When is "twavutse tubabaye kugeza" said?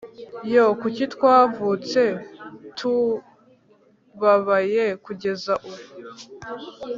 1.13-5.53